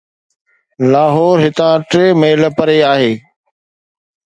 لاهور 0.91 1.35
هتان 1.45 1.77
ٽي 1.91 2.03
ميل 2.21 2.41
پري 2.57 2.77
آهي 2.93 3.13